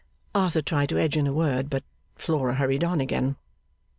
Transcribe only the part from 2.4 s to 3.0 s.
hurried on